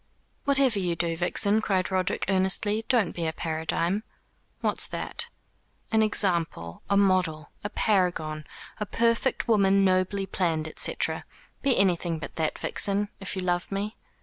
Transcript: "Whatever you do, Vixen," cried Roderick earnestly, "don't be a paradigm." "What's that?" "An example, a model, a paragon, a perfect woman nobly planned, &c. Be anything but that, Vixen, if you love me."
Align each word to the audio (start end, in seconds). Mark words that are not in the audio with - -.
"Whatever 0.45 0.79
you 0.79 0.95
do, 0.95 1.15
Vixen," 1.15 1.61
cried 1.61 1.91
Roderick 1.91 2.25
earnestly, 2.27 2.83
"don't 2.89 3.11
be 3.11 3.27
a 3.27 3.31
paradigm." 3.33 4.03
"What's 4.61 4.87
that?" 4.87 5.27
"An 5.91 6.01
example, 6.01 6.81
a 6.89 6.97
model, 6.97 7.51
a 7.63 7.69
paragon, 7.69 8.45
a 8.79 8.87
perfect 8.87 9.47
woman 9.47 9.85
nobly 9.85 10.25
planned, 10.25 10.73
&c. 10.75 10.95
Be 11.61 11.77
anything 11.77 12.17
but 12.17 12.35
that, 12.37 12.57
Vixen, 12.57 13.09
if 13.19 13.35
you 13.35 13.43
love 13.43 13.71
me." 13.71 13.95